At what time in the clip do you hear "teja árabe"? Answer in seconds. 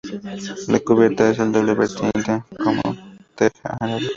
3.35-4.09